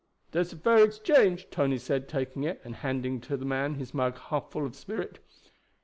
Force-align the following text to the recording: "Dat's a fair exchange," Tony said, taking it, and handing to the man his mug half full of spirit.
"Dat's 0.31 0.51
a 0.51 0.57
fair 0.57 0.83
exchange," 0.83 1.47
Tony 1.51 1.77
said, 1.77 2.09
taking 2.09 2.43
it, 2.43 2.59
and 2.63 2.77
handing 2.77 3.21
to 3.21 3.37
the 3.37 3.45
man 3.45 3.75
his 3.75 3.93
mug 3.93 4.17
half 4.17 4.49
full 4.49 4.65
of 4.65 4.75
spirit. 4.75 5.19